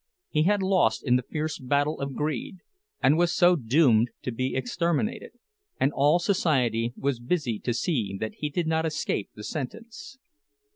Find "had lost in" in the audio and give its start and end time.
0.45-1.15